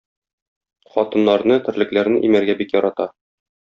[0.95, 3.13] Хатыннарны, терлекләрне имәргә бик ярата.